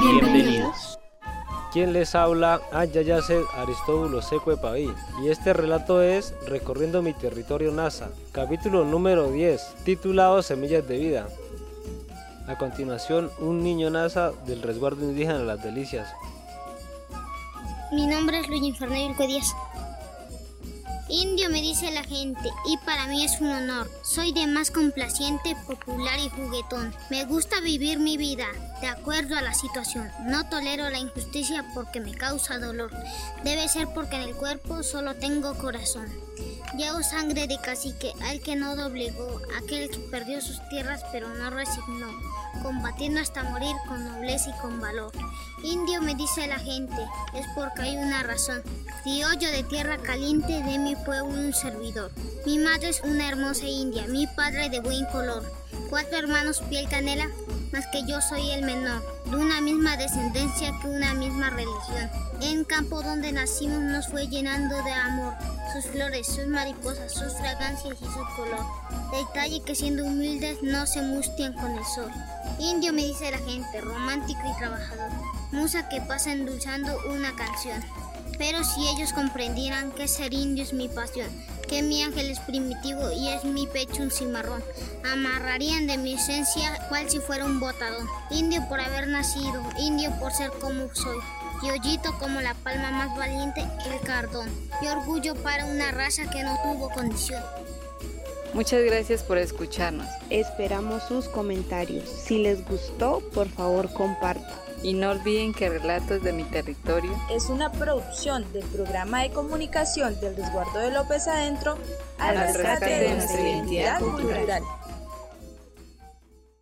Bienvenidos. 0.00 0.98
Quien 1.74 1.92
les 1.92 2.14
habla, 2.14 2.62
Ayayace 2.72 3.42
Aristóbulo 3.54 4.22
Seco 4.22 4.50
de 4.50 4.56
Paví, 4.56 4.90
y 5.22 5.28
este 5.28 5.52
relato 5.52 6.00
es 6.00 6.34
Recorriendo 6.46 7.02
mi 7.02 7.12
territorio 7.12 7.70
NASA, 7.70 8.08
capítulo 8.32 8.86
número 8.86 9.30
10, 9.30 9.60
titulado 9.84 10.42
Semillas 10.42 10.88
de 10.88 10.96
Vida. 10.96 11.28
A 12.48 12.56
continuación, 12.56 13.30
un 13.40 13.62
niño 13.62 13.90
NASA 13.90 14.32
del 14.46 14.62
resguardo 14.62 15.04
indígena 15.04 15.40
Las 15.40 15.62
Delicias. 15.62 16.08
Mi 17.92 18.06
nombre 18.06 18.40
es 18.40 18.48
Luis 18.48 18.62
Inferno 18.62 18.94
Díaz. 18.94 19.54
Indio 21.10 21.50
me 21.50 21.60
dice 21.60 21.90
la 21.90 22.04
gente 22.04 22.48
y 22.66 22.76
para 22.78 23.08
mí 23.08 23.24
es 23.24 23.40
un 23.40 23.48
honor. 23.48 23.90
Soy 24.02 24.32
de 24.32 24.46
más 24.46 24.70
complaciente, 24.70 25.56
popular 25.66 26.16
y 26.20 26.28
juguetón. 26.30 26.94
Me 27.10 27.24
gusta 27.24 27.60
vivir 27.60 27.98
mi 27.98 28.16
vida 28.16 28.46
de 28.80 28.86
acuerdo 28.86 29.36
a 29.36 29.42
la 29.42 29.52
situación. 29.52 30.08
No 30.26 30.48
tolero 30.48 30.88
la 30.88 31.00
injusticia 31.00 31.66
porque 31.74 31.98
me 31.98 32.14
causa 32.14 32.60
dolor. 32.60 32.92
Debe 33.42 33.68
ser 33.68 33.88
porque 33.92 34.16
en 34.16 34.22
el 34.22 34.36
cuerpo 34.36 34.84
solo 34.84 35.16
tengo 35.16 35.58
corazón. 35.58 36.06
Llevo 36.76 37.02
sangre 37.02 37.48
de 37.48 37.60
cacique, 37.60 38.12
al 38.22 38.40
que 38.40 38.54
no 38.54 38.76
doblegó, 38.76 39.40
aquel 39.58 39.90
que 39.90 39.98
perdió 39.98 40.40
sus 40.40 40.60
tierras 40.68 41.04
pero 41.10 41.28
no 41.28 41.50
resignó, 41.50 42.08
combatiendo 42.62 43.20
hasta 43.20 43.42
morir 43.42 43.74
con 43.88 44.04
nobleza 44.04 44.50
y 44.50 44.60
con 44.60 44.80
valor. 44.80 45.10
Indio 45.62 46.00
me 46.00 46.14
dice 46.14 46.46
la 46.46 46.58
gente, 46.58 46.96
es 47.34 47.46
porque 47.54 47.82
hay 47.82 47.96
una 47.96 48.22
razón. 48.22 48.62
Criollo 49.02 49.50
de 49.50 49.62
tierra 49.64 49.98
caliente, 49.98 50.62
de 50.62 50.78
mi 50.78 50.96
pueblo 50.96 51.38
un 51.38 51.52
servidor. 51.52 52.10
Mi 52.46 52.58
madre 52.58 52.88
es 52.88 53.02
una 53.04 53.28
hermosa 53.28 53.66
india, 53.66 54.06
mi 54.08 54.26
padre 54.26 54.70
de 54.70 54.80
buen 54.80 55.04
color. 55.06 55.44
Cuatro 55.90 56.18
hermanos 56.18 56.62
piel 56.68 56.88
canela, 56.88 57.28
más 57.72 57.86
que 57.88 58.06
yo 58.06 58.20
soy 58.20 58.50
el 58.50 58.62
menor, 58.64 59.02
de 59.30 59.36
una 59.36 59.60
misma 59.60 59.96
descendencia 59.96 60.72
que 60.80 60.88
una 60.88 61.14
misma 61.14 61.50
religión. 61.50 62.10
En 62.40 62.64
campo 62.64 63.02
donde 63.02 63.32
nacimos 63.32 63.80
nos 63.80 64.08
fue 64.08 64.26
llenando 64.26 64.82
de 64.82 64.92
amor, 64.92 65.34
sus 65.72 65.86
flores, 65.86 66.26
sus 66.26 66.46
mariposas, 66.46 67.12
sus 67.12 67.32
fragancias 67.34 67.96
y 68.00 68.04
su 68.04 68.36
color. 68.36 68.66
Detalle 69.12 69.62
que 69.62 69.74
siendo 69.74 70.04
humildes 70.04 70.58
no 70.62 70.86
se 70.86 71.02
mustian 71.02 71.52
con 71.54 71.70
el 71.70 71.84
sol. 71.84 72.10
Indio 72.58 72.92
me 72.92 73.04
dice 73.04 73.30
la 73.30 73.38
gente, 73.38 73.80
romántico 73.80 74.40
y 74.44 74.58
trabajador, 74.58 75.10
musa 75.52 75.88
que 75.88 76.00
pasa 76.00 76.32
endulzando 76.32 76.96
una 77.08 77.34
canción. 77.36 77.80
Pero 78.40 78.64
si 78.64 78.88
ellos 78.88 79.12
comprendieran 79.12 79.92
que 79.92 80.08
ser 80.08 80.32
indio 80.32 80.64
es 80.64 80.72
mi 80.72 80.88
pasión, 80.88 81.28
que 81.68 81.82
mi 81.82 82.02
ángel 82.02 82.30
es 82.30 82.40
primitivo 82.40 83.12
y 83.12 83.28
es 83.28 83.44
mi 83.44 83.66
pecho 83.66 84.02
un 84.02 84.10
cimarrón, 84.10 84.64
amarrarían 85.12 85.86
de 85.86 85.98
mi 85.98 86.14
esencia 86.14 86.86
cual 86.88 87.10
si 87.10 87.18
fuera 87.18 87.44
un 87.44 87.60
botadón. 87.60 88.06
Indio 88.30 88.66
por 88.66 88.80
haber 88.80 89.08
nacido, 89.08 89.62
indio 89.78 90.10
por 90.18 90.32
ser 90.32 90.52
como 90.52 90.88
soy, 90.94 91.18
y 91.62 91.68
hoyito 91.68 92.18
como 92.18 92.40
la 92.40 92.54
palma 92.54 92.90
más 92.90 93.14
valiente, 93.14 93.60
el 93.60 94.00
cardón, 94.06 94.48
y 94.80 94.86
orgullo 94.86 95.34
para 95.34 95.66
una 95.66 95.90
raza 95.90 96.22
que 96.30 96.42
no 96.42 96.58
tuvo 96.62 96.88
condición. 96.88 97.42
Muchas 98.54 98.82
gracias 98.82 99.22
por 99.22 99.36
escucharnos. 99.36 100.08
Esperamos 100.30 101.02
sus 101.02 101.28
comentarios. 101.28 102.08
Si 102.08 102.38
les 102.38 102.66
gustó, 102.66 103.20
por 103.34 103.50
favor 103.50 103.92
compartan. 103.92 104.69
Y 104.82 104.94
no 104.94 105.10
olviden 105.10 105.52
que 105.52 105.68
Relatos 105.68 106.22
de 106.22 106.32
mi 106.32 106.44
Territorio 106.44 107.12
es 107.30 107.50
una 107.50 107.70
producción 107.70 108.50
del 108.52 108.64
programa 108.64 109.22
de 109.22 109.30
comunicación 109.30 110.18
del 110.20 110.36
resguardo 110.36 110.78
de 110.78 110.90
López 110.90 111.28
Adentro 111.28 111.76
al 112.18 112.36
rescate 112.36 112.86
de 112.86 113.14
nuestra 113.14 113.40
identidad 113.40 114.00
cultural. 114.00 114.62